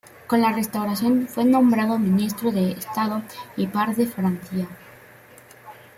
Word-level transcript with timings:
Con 0.25 0.41
la 0.41 0.51
Restauración, 0.51 1.27
fue 1.27 1.45
nombrado 1.45 1.99
ministro 1.99 2.51
de 2.51 2.71
Estado 2.71 3.21
y 3.55 3.67
par 3.67 3.95
de 3.95 4.07
Francia. 4.07 4.67